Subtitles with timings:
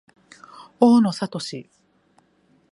[0.79, 1.69] 大野智